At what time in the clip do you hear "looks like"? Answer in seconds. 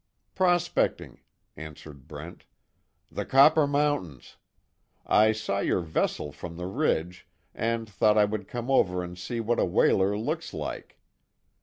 10.17-10.97